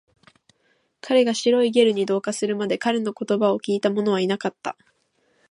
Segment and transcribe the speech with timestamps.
[0.99, 4.75] 彼が白いゲルに同化するまで、彼の言葉を聞いたものはいなかった